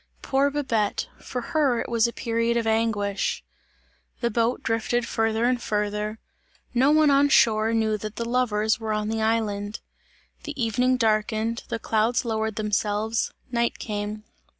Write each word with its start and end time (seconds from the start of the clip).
Poor 0.23 0.49
Babette! 0.49 1.07
For 1.19 1.41
her 1.53 1.79
it 1.79 1.87
was 1.87 2.07
a 2.07 2.11
period 2.11 2.57
of 2.57 2.65
anguish. 2.65 3.43
The 4.19 4.31
boat 4.31 4.63
drifted 4.63 5.07
farther 5.07 5.45
and 5.45 5.61
farther. 5.61 6.17
No 6.73 6.89
one 6.89 7.11
on 7.11 7.29
shore 7.29 7.71
knew 7.71 7.99
that 7.99 8.15
the 8.15 8.25
lovers 8.25 8.79
were 8.79 8.93
on 8.93 9.09
the 9.09 9.21
island. 9.21 9.79
The 10.41 10.59
evening 10.59 10.97
darkened, 10.97 11.65
the 11.69 11.77
clouds 11.77 12.25
lowered 12.25 12.55
themselves; 12.55 13.31
night 13.51 13.77
came. 13.77 14.23